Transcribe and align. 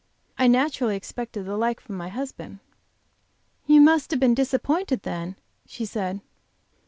I 0.35 0.47
naturally 0.47 0.95
expected 0.95 1.45
the 1.45 1.55
like 1.55 1.79
from 1.79 1.95
my 1.95 2.09
husband." 2.09 2.57
"You 3.67 3.81
must 3.81 4.09
have 4.09 4.19
been 4.19 4.33
disappointed 4.33 5.03
then," 5.03 5.35
she 5.67 5.85
said. 5.85 6.21